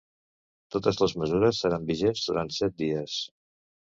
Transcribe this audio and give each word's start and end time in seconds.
Totes 0.75 1.01
les 1.01 1.11
mesures 1.23 1.59
seran 1.65 1.85
vigents 1.89 2.23
durant 2.31 2.49
set 2.57 2.75
dies. 2.83 3.19